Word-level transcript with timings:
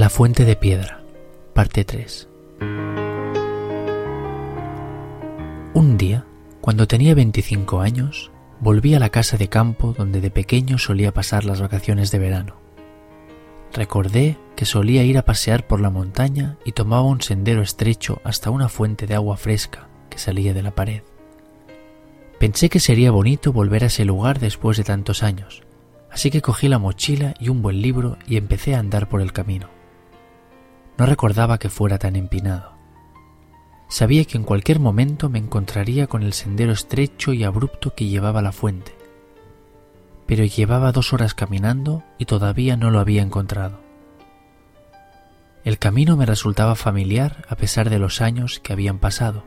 La 0.00 0.08
fuente 0.08 0.46
de 0.46 0.56
piedra, 0.56 1.02
parte 1.52 1.84
3. 1.84 2.26
Un 5.74 5.98
día, 5.98 6.24
cuando 6.62 6.88
tenía 6.88 7.14
25 7.14 7.82
años, 7.82 8.30
volví 8.60 8.94
a 8.94 8.98
la 8.98 9.10
casa 9.10 9.36
de 9.36 9.48
campo 9.48 9.92
donde 9.92 10.22
de 10.22 10.30
pequeño 10.30 10.78
solía 10.78 11.12
pasar 11.12 11.44
las 11.44 11.60
vacaciones 11.60 12.10
de 12.10 12.18
verano. 12.18 12.56
Recordé 13.74 14.38
que 14.56 14.64
solía 14.64 15.04
ir 15.04 15.18
a 15.18 15.26
pasear 15.26 15.66
por 15.66 15.82
la 15.82 15.90
montaña 15.90 16.56
y 16.64 16.72
tomaba 16.72 17.02
un 17.02 17.20
sendero 17.20 17.60
estrecho 17.60 18.22
hasta 18.24 18.48
una 18.48 18.70
fuente 18.70 19.06
de 19.06 19.16
agua 19.16 19.36
fresca 19.36 19.90
que 20.08 20.16
salía 20.16 20.54
de 20.54 20.62
la 20.62 20.74
pared. 20.74 21.02
Pensé 22.38 22.70
que 22.70 22.80
sería 22.80 23.10
bonito 23.10 23.52
volver 23.52 23.84
a 23.84 23.88
ese 23.88 24.06
lugar 24.06 24.40
después 24.40 24.78
de 24.78 24.84
tantos 24.84 25.22
años, 25.22 25.62
así 26.10 26.30
que 26.30 26.40
cogí 26.40 26.68
la 26.68 26.78
mochila 26.78 27.34
y 27.38 27.50
un 27.50 27.60
buen 27.60 27.82
libro 27.82 28.16
y 28.26 28.38
empecé 28.38 28.74
a 28.74 28.78
andar 28.78 29.06
por 29.06 29.20
el 29.20 29.34
camino. 29.34 29.78
No 31.00 31.06
recordaba 31.06 31.56
que 31.56 31.70
fuera 31.70 31.98
tan 31.98 32.14
empinado. 32.14 32.72
Sabía 33.88 34.26
que 34.26 34.36
en 34.36 34.44
cualquier 34.44 34.80
momento 34.80 35.30
me 35.30 35.38
encontraría 35.38 36.08
con 36.08 36.22
el 36.22 36.34
sendero 36.34 36.72
estrecho 36.72 37.32
y 37.32 37.42
abrupto 37.42 37.94
que 37.94 38.04
llevaba 38.04 38.40
a 38.40 38.42
la 38.42 38.52
fuente. 38.52 38.94
Pero 40.26 40.44
llevaba 40.44 40.92
dos 40.92 41.14
horas 41.14 41.32
caminando 41.32 42.04
y 42.18 42.26
todavía 42.26 42.76
no 42.76 42.90
lo 42.90 43.00
había 43.00 43.22
encontrado. 43.22 43.80
El 45.64 45.78
camino 45.78 46.18
me 46.18 46.26
resultaba 46.26 46.74
familiar 46.74 47.46
a 47.48 47.56
pesar 47.56 47.88
de 47.88 47.98
los 47.98 48.20
años 48.20 48.60
que 48.60 48.74
habían 48.74 48.98
pasado, 48.98 49.42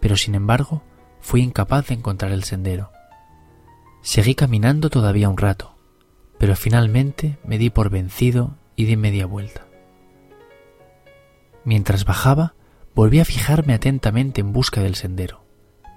pero 0.00 0.16
sin 0.16 0.34
embargo 0.34 0.82
fui 1.20 1.40
incapaz 1.40 1.86
de 1.86 1.94
encontrar 1.94 2.32
el 2.32 2.42
sendero. 2.42 2.90
Seguí 4.02 4.34
caminando 4.34 4.90
todavía 4.90 5.28
un 5.28 5.36
rato, 5.36 5.76
pero 6.36 6.56
finalmente 6.56 7.38
me 7.44 7.58
di 7.58 7.70
por 7.70 7.90
vencido 7.90 8.58
y 8.74 8.86
di 8.86 8.96
media 8.96 9.26
vuelta. 9.26 9.69
Mientras 11.64 12.04
bajaba, 12.04 12.54
volví 12.94 13.20
a 13.20 13.24
fijarme 13.24 13.74
atentamente 13.74 14.40
en 14.40 14.52
busca 14.52 14.80
del 14.80 14.94
sendero. 14.94 15.44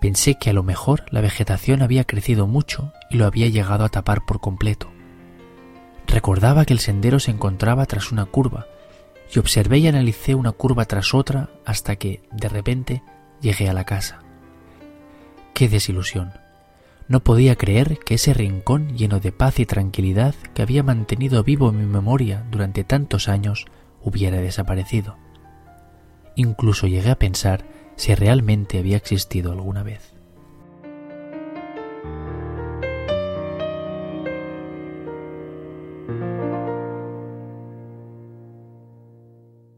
Pensé 0.01 0.35
que 0.35 0.49
a 0.49 0.53
lo 0.53 0.63
mejor 0.63 1.05
la 1.11 1.21
vegetación 1.21 1.81
había 1.81 2.03
crecido 2.03 2.45
mucho 2.45 2.91
y 3.09 3.17
lo 3.17 3.25
había 3.25 3.47
llegado 3.47 3.85
a 3.85 3.89
tapar 3.89 4.25
por 4.25 4.41
completo. 4.41 4.91
Recordaba 6.07 6.65
que 6.65 6.73
el 6.73 6.79
sendero 6.79 7.19
se 7.19 7.31
encontraba 7.31 7.85
tras 7.85 8.11
una 8.11 8.25
curva 8.25 8.67
y 9.33 9.39
observé 9.39 9.77
y 9.79 9.87
analicé 9.87 10.35
una 10.35 10.51
curva 10.51 10.85
tras 10.85 11.13
otra 11.13 11.49
hasta 11.65 11.95
que, 11.95 12.21
de 12.31 12.49
repente, 12.49 13.03
llegué 13.41 13.69
a 13.69 13.73
la 13.73 13.85
casa. 13.85 14.19
¡Qué 15.53 15.69
desilusión! 15.69 16.33
No 17.07 17.21
podía 17.21 17.55
creer 17.55 17.99
que 17.99 18.15
ese 18.15 18.33
rincón 18.33 18.97
lleno 18.97 19.19
de 19.19 19.31
paz 19.31 19.59
y 19.59 19.65
tranquilidad 19.65 20.35
que 20.53 20.61
había 20.61 20.83
mantenido 20.83 21.43
vivo 21.43 21.69
en 21.69 21.77
mi 21.77 21.85
memoria 21.85 22.45
durante 22.51 22.83
tantos 22.83 23.29
años 23.29 23.65
hubiera 24.01 24.37
desaparecido. 24.37 25.22
Incluso 26.35 26.87
llegué 26.87 27.11
a 27.11 27.19
pensar 27.19 27.65
si 27.95 28.15
realmente 28.15 28.79
había 28.79 28.97
existido 28.97 29.51
alguna 29.51 29.83
vez. 29.83 30.12